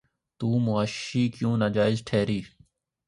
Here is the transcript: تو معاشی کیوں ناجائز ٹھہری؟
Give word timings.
تو 0.39 0.47
معاشی 0.59 1.23
کیوں 1.29 1.57
ناجائز 1.57 2.03
ٹھہری؟ 2.05 2.41